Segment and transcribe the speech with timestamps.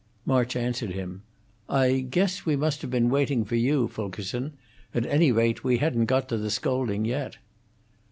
[0.25, 1.21] March answered him.
[1.69, 4.53] "I guess we must have been waiting for you, Fulkerson.
[4.95, 7.37] At any rate, we hadn't got to the scolding yet."